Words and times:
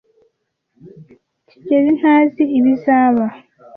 kigeli 1.47 1.91
ntazi 1.99 2.43
ibizaba. 2.57 3.25